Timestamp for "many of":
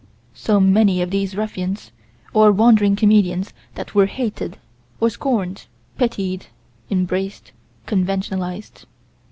0.59-1.11